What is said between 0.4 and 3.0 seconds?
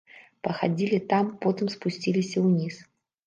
Пахадзілі там, потым спусціліся ўніз.